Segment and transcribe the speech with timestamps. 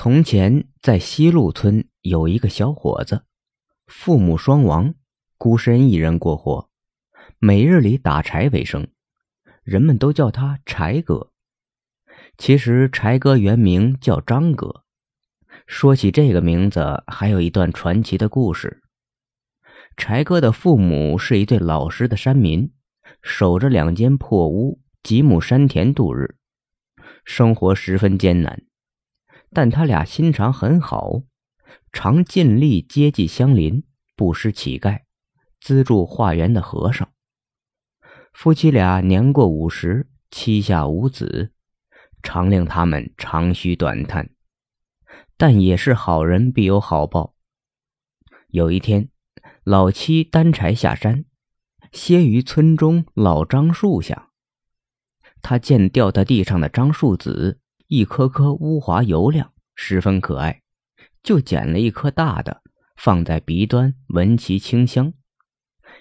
[0.00, 3.24] 从前，在西路村有一个小伙子，
[3.88, 4.94] 父母双亡，
[5.36, 6.70] 孤身一人过活，
[7.40, 8.86] 每日里打柴为生，
[9.64, 11.32] 人们都叫他柴哥。
[12.36, 14.84] 其实，柴哥原名叫张哥。
[15.66, 18.80] 说起这个名字，还有一段传奇的故事。
[19.96, 22.72] 柴哥的父母是一对老实的山民，
[23.20, 26.36] 守着两间破屋，几亩山田度日，
[27.24, 28.62] 生活十分艰难。
[29.50, 31.22] 但他俩心肠很好，
[31.92, 33.84] 常尽力接济乡邻，
[34.14, 35.02] 布施乞丐，
[35.60, 37.10] 资助化缘的和尚。
[38.32, 41.52] 夫妻俩年过五十，膝下无子，
[42.22, 44.30] 常令他们长吁短叹。
[45.36, 47.34] 但也是好人必有好报。
[48.48, 49.08] 有一天，
[49.64, 51.24] 老七担柴下山，
[51.92, 54.30] 歇于村中老樟树下。
[55.40, 57.60] 他见掉在地上的樟树籽。
[57.88, 60.60] 一颗颗乌滑油亮，十分可爱，
[61.22, 62.62] 就捡了一颗大的，
[62.96, 65.14] 放在鼻端闻其清香。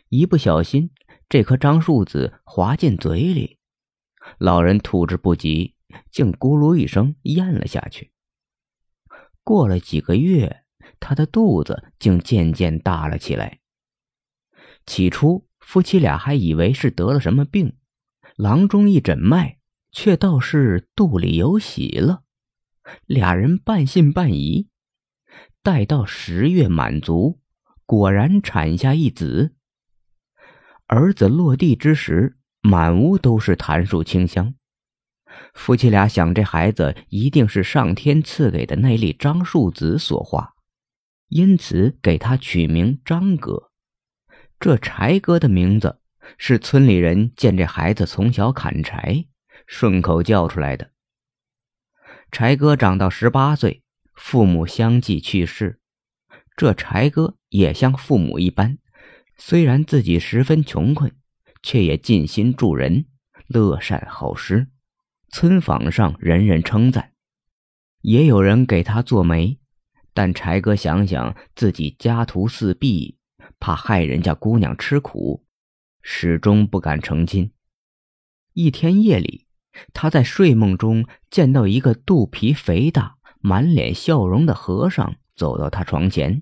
[0.10, 0.92] 一不小心，
[1.30, 3.58] 这颗樟树籽滑进嘴里，
[4.38, 5.76] 老人吐之不及，
[6.12, 8.12] 竟咕噜一声咽了下去。
[9.46, 10.66] 过了几个月，
[11.00, 13.62] 他的肚子竟渐渐大了起来。
[14.86, 17.78] 起初，夫妻俩还以为是得了什么病，
[18.36, 19.57] 郎中一诊脉。
[19.98, 22.22] 却倒是肚里有喜了，
[23.08, 24.70] 俩人半信半疑。
[25.64, 27.40] 待到十月满足，
[27.84, 29.56] 果然产下一子。
[30.86, 34.54] 儿子落地之时，满屋都是檀树清香。
[35.56, 40.54] 夫妻俩想，这孩子一定是上天赐给的那粒樟树籽所化，
[41.30, 43.72] 因此给他取名张哥。
[44.60, 46.00] 这柴哥的名字，
[46.38, 49.26] 是村里人见这孩子从小砍柴。
[49.68, 50.92] 顺口叫出来的。
[52.32, 53.84] 柴哥长到十八岁，
[54.16, 55.80] 父母相继去世。
[56.56, 58.80] 这柴哥也像父母一般，
[59.38, 61.16] 虽然自己十分穷困，
[61.62, 63.06] 却也尽心助人，
[63.48, 64.68] 乐善好施。
[65.30, 67.14] 村坊上人人称赞，
[68.02, 69.60] 也有人给他做媒。
[70.14, 73.18] 但柴哥想想自己家徒四壁，
[73.60, 75.46] 怕害人家姑娘吃苦，
[76.02, 77.52] 始终不敢成亲。
[78.54, 79.47] 一天夜里。
[79.94, 86.42] 他在睡梦中见到一个肚皮肥大、满脸笑容的和尚走到他床前，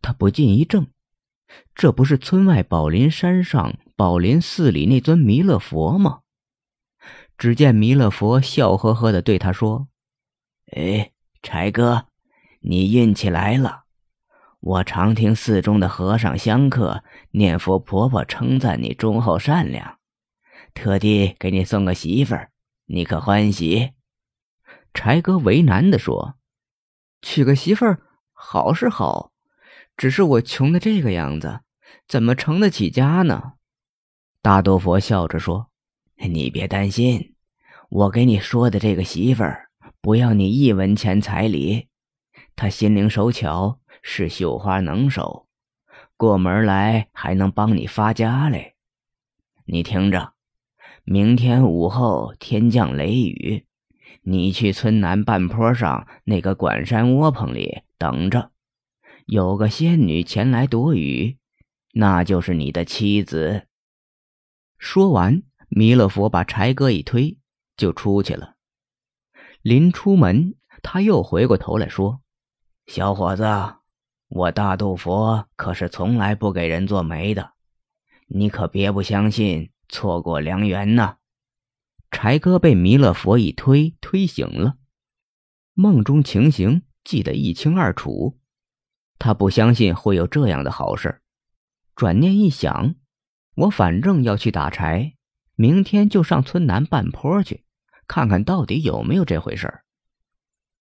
[0.00, 0.86] 他不禁一怔，
[1.74, 6.20] 这不是村外宝林山上宝林寺里那尊弥勒佛吗？
[7.36, 9.88] 只见弥勒佛笑呵呵地对他说
[10.76, 11.12] ：“哎，
[11.42, 12.06] 柴哥，
[12.60, 13.84] 你运气来了。
[14.60, 19.96] 我常听寺中的和尚香客念佛，婆婆称赞你忠厚善良。”
[20.74, 22.50] 特地给你送个媳妇儿，
[22.86, 23.92] 你可欢喜？
[24.94, 26.34] 柴哥为难的说
[27.22, 29.32] ：“娶个媳妇儿好是好，
[29.96, 31.60] 只是我穷的这个样子，
[32.08, 33.52] 怎么成得起家呢？”
[34.42, 35.70] 大肚佛笑着说
[36.16, 37.34] ：“你别担心，
[37.88, 39.68] 我给你说的这个媳妇儿，
[40.00, 41.88] 不要你一文钱彩礼，
[42.56, 45.46] 她心灵手巧，是绣花能手，
[46.16, 48.76] 过门来还能帮你发家嘞。
[49.66, 50.32] 你听着。”
[51.12, 53.66] 明天午后天降雷雨，
[54.22, 58.52] 你去村南半坡上那个管山窝棚里等着，
[59.26, 61.36] 有个仙女前来躲雨，
[61.94, 63.66] 那就是你的妻子。
[64.78, 67.38] 说完，弥勒佛把柴哥一推，
[67.76, 68.54] 就出去了。
[69.62, 72.20] 临出门，他又回过头来说
[72.86, 73.42] ：“小伙子，
[74.28, 77.54] 我大肚佛可是从来不给人做媒的，
[78.28, 81.16] 你可别不相信。”错过良缘呐！
[82.10, 84.76] 柴哥被弥勒佛一推，推醒了，
[85.74, 88.38] 梦中情形记得一清二楚。
[89.18, 91.20] 他不相信会有这样的好事，
[91.94, 92.94] 转念一想，
[93.54, 95.16] 我反正要去打柴，
[95.56, 97.64] 明天就上村南半坡去，
[98.06, 99.84] 看看到底有没有这回事儿。